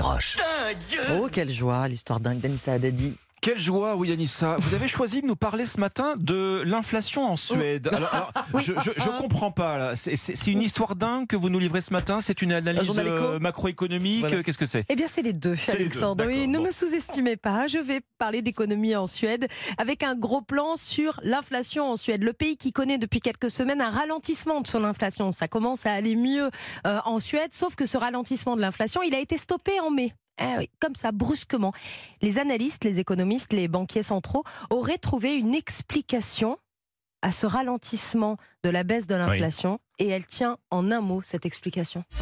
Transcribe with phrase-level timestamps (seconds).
[0.00, 0.36] Roche.
[1.12, 3.16] Oh, quelle joie, l'histoire dingue d'Anissa Haddadi.
[3.44, 4.56] Quelle joie, oui, Anissa.
[4.58, 7.90] Vous avez choisi de nous parler ce matin de l'inflation en Suède.
[7.92, 9.76] Alors, alors, je, je, je comprends pas.
[9.76, 9.96] là.
[9.96, 12.22] C'est- C'est c'est une histoire dingue que vous nous livrez ce matin.
[12.22, 14.20] C'est une analyse euh, macroéconomique.
[14.20, 14.42] Voilà.
[14.42, 16.24] Qu'est-ce que c'est Eh bien, c'est les deux, C'est les deux, Alexandre.
[16.26, 16.64] Oui, ne bon.
[16.64, 17.66] me sous-estimez pas.
[17.66, 22.22] Je vais parler d'économie en Suède avec un gros plan sur l'inflation en Suède.
[22.22, 25.32] Le pays qui connaît depuis quelques semaines un ralentissement de son inflation.
[25.32, 26.50] Ça commence à aller mieux
[26.86, 30.14] euh, en Suède, sauf que ce ralentissement de l'inflation, il a été stoppé en mai.
[30.40, 31.72] Eh oui, comme ça, brusquement.
[32.20, 36.58] Les analystes, les économistes, les banquiers centraux auraient trouvé une explication
[37.22, 39.78] à ce ralentissement de la baisse de l'inflation.
[39.98, 42.04] Et elle tient en un mot, cette explication.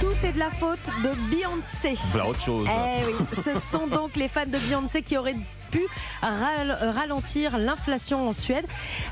[0.00, 1.94] Tout est de la faute de Beyoncé.
[2.10, 2.68] Voilà autre chose.
[2.68, 5.36] Eh oui, ce sont donc les fans de Beyoncé qui auraient
[5.70, 5.82] pu
[6.22, 8.66] ral- ralentir l'inflation en Suède,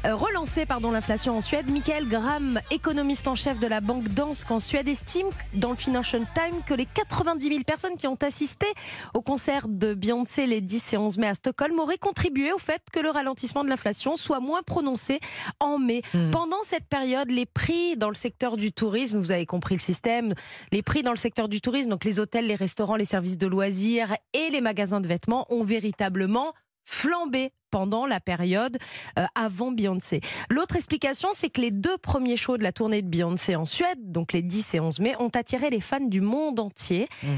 [0.04, 1.70] Euh, relancer pardon l'inflation en Suède.
[1.70, 6.24] Michael Graham, économiste en chef de la banque Danske en Suède, estime dans le Financial
[6.34, 8.66] Times que les 90 000 personnes qui ont assisté
[9.14, 12.82] au concert de Beyoncé les 10 et 11 mai à Stockholm auraient contribué au fait
[12.92, 15.20] que le ralentissement de l'inflation soit moins prononcé
[15.60, 16.02] en mai.
[16.14, 16.30] Hmm.
[16.30, 20.34] Pendant cette période, les prix dans le secteur du tourisme, vous avez compris le système,
[20.72, 23.46] les prix dans le secteur du tourisme, donc les hôtels, les restaurants, les services de
[23.46, 26.47] loisirs et les magasins de vêtements ont véritablement
[26.88, 28.78] flambé pendant la période
[29.18, 30.22] euh, avant Beyoncé.
[30.48, 33.98] L'autre explication, c'est que les deux premiers shows de la tournée de Beyoncé en Suède,
[34.10, 37.08] donc les 10 et 11 mai, ont attiré les fans du monde entier.
[37.22, 37.28] Mm.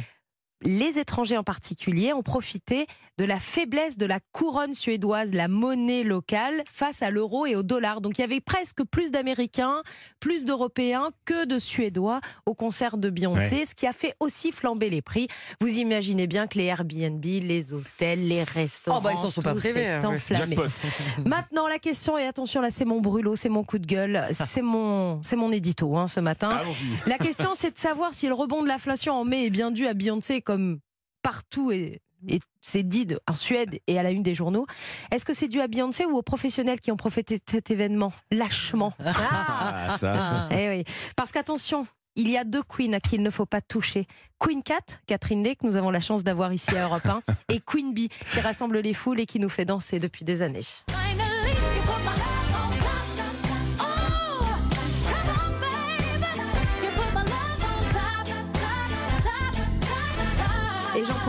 [0.63, 6.03] Les étrangers en particulier ont profité de la faiblesse de la couronne suédoise, la monnaie
[6.05, 8.01] locale, face à l'euro et au dollar.
[8.01, 9.83] Donc il y avait presque plus d'Américains,
[10.21, 14.91] plus d'Européens que de Suédois au concert de Beyoncé, ce qui a fait aussi flamber
[14.91, 15.29] les prix.
[15.61, 19.43] Vous imaginez bien que les Airbnb, les hôtels, les restaurants, Oh, bah, ils s'en sont
[19.43, 20.57] pas privés, hein, oui.
[21.25, 24.63] Maintenant, la question, et attention, là, c'est mon brûlot, c'est mon coup de gueule, c'est
[24.63, 26.51] mon, c'est mon édito hein, ce matin.
[26.51, 27.09] Allons-y.
[27.09, 29.87] La question, c'est de savoir si le rebond de l'inflation en mai est bien dû
[29.87, 30.81] à Beyoncé, comme
[31.23, 34.67] partout et, et c'est dit de- en Suède et à la une des journaux.
[35.13, 38.13] Est-ce que c'est dû à Beyoncé ou aux professionnels qui ont profité de cet événement
[38.33, 40.49] lâchement Ah ça.
[40.51, 40.85] Eh oui.
[41.15, 44.09] Parce qu'attention, il y a deux queens à qui il ne faut pas toucher.
[44.41, 47.61] Queen Cat, Catherine Day, que nous avons la chance d'avoir ici à Europe 1, et
[47.61, 50.65] Queen Bee, qui rassemble les foules et qui nous fait danser depuis des années.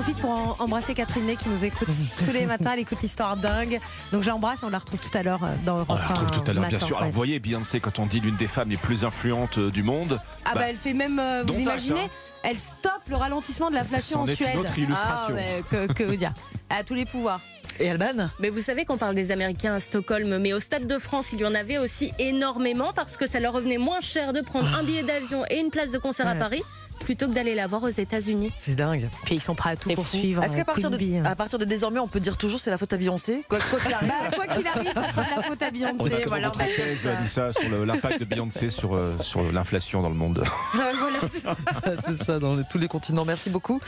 [0.02, 1.88] Profite pour en- embrasser Catherine qui nous écoute
[2.24, 2.72] tous les matins.
[2.74, 3.80] Elle écoute l'histoire dingue.
[4.12, 6.32] Donc j'embrasse, on la retrouve tout à l'heure euh, dans Europe On la retrouve 1
[6.32, 6.98] tout à l'heure, bien sûr.
[6.98, 9.84] Alors, vous voyez, Beyoncé, quand on dit l'une des femmes les plus influentes euh, du
[9.84, 12.10] monde, Ah bah bah, elle fait même, euh, vous acte, imaginez hein.
[12.44, 14.58] elle stoppe le ralentissement de l'inflation en est une Suède.
[14.58, 15.30] autre illustration.
[15.30, 16.34] Ah, mais que, que vous dire
[16.70, 17.40] Elle a tous les pouvoirs.
[17.80, 18.30] Et Alban?
[18.40, 21.40] Mais vous savez qu'on parle des Américains à Stockholm, mais au Stade de France, il
[21.42, 24.84] y en avait aussi énormément parce que ça leur revenait moins cher de prendre un
[24.84, 26.36] billet d'avion et une place de concert à.
[26.36, 26.64] Paris
[27.04, 28.52] plutôt que d'aller la voir aux États-Unis.
[28.58, 29.10] C'est dingue.
[29.26, 30.18] Puis ils sont prêts à tout C'est pour fou.
[30.18, 30.44] suivre.
[30.44, 31.24] Est-ce qu'à partir, de, hein.
[31.26, 33.94] à partir de désormais, on peut dire toujours c'est la faute à Beyoncé Quoi qu'il
[33.94, 34.08] arrive.
[34.10, 36.14] Bah, quoi qu'il arrive, ça sera la faute à on Beyoncé.
[36.24, 37.18] a Voilà, votre on thèse, ça.
[37.18, 40.44] Anissa, sur l'impact de Beyoncé sur, euh, sur l'inflation dans le monde.
[40.74, 42.40] Voilà, c'est ça.
[42.40, 43.26] dans tous les continents.
[43.26, 43.80] Merci beaucoup.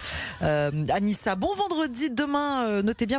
[0.42, 2.10] Euh, Anissa, bon vendredi.
[2.10, 3.12] Demain, euh, notez bien.